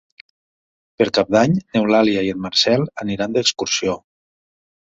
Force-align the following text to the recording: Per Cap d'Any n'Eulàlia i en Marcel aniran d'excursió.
Per 1.01 1.07
Cap 1.17 1.29
d'Any 1.35 1.53
n'Eulàlia 1.75 2.25
i 2.29 2.33
en 2.37 2.41
Marcel 2.47 2.89
aniran 3.05 3.39
d'excursió. 3.39 3.97